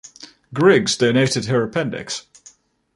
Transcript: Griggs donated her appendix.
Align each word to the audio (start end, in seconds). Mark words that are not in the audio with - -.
Griggs 0.51 0.97
donated 0.97 1.45
her 1.45 1.61
appendix. 1.61 2.25